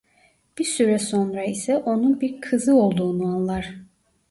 [0.57, 3.75] Bir süre sonra ise onun bir kızı olduğunu anlar.